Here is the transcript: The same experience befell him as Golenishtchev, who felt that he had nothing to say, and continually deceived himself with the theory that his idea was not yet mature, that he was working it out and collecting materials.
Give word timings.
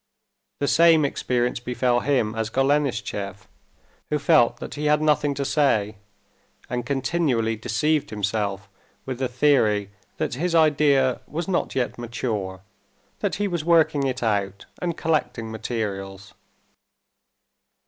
The 0.59 0.67
same 0.67 1.05
experience 1.05 1.59
befell 1.59 1.99
him 1.99 2.33
as 2.33 2.49
Golenishtchev, 2.49 3.45
who 4.09 4.17
felt 4.17 4.57
that 4.57 4.73
he 4.73 4.85
had 4.85 4.99
nothing 4.99 5.35
to 5.35 5.45
say, 5.45 5.97
and 6.67 6.87
continually 6.87 7.55
deceived 7.55 8.09
himself 8.09 8.67
with 9.05 9.19
the 9.19 9.27
theory 9.27 9.91
that 10.17 10.33
his 10.33 10.55
idea 10.55 11.21
was 11.27 11.47
not 11.47 11.75
yet 11.75 11.99
mature, 11.99 12.61
that 13.19 13.35
he 13.35 13.47
was 13.47 13.63
working 13.63 14.01
it 14.07 14.23
out 14.23 14.65
and 14.81 14.97
collecting 14.97 15.51
materials. 15.51 16.33